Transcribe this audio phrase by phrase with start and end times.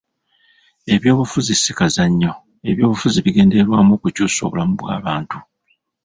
[0.93, 2.31] Ebyobufuzi si kazannyo,
[2.69, 5.37] ebyobufuzi bigendereddwamu okukyusa obulamu bw'abantu.